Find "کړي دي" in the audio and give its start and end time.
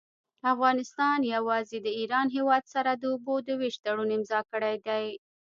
4.51-5.07